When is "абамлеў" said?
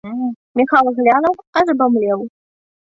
1.77-2.19